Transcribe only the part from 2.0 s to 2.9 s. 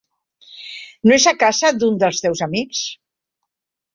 dels teus amics?